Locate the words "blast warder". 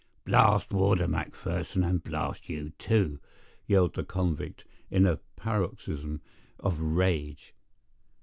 0.25-1.05